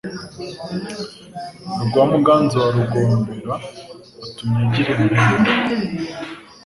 [1.83, 3.53] Rwa Muganza wa Rugombera
[4.19, 5.51] Watunyagira impenda